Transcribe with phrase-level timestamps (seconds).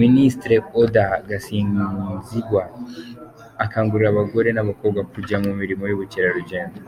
[0.00, 2.62] Minisitiri Oda Gasinzigwa
[3.64, 6.80] akangurira abagore n’abakobwa kujya mu mirimo y’ubukerarugendo.